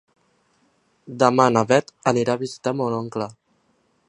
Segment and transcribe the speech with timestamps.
[1.25, 3.31] Demà na Bet anirà a visitar mon oncle.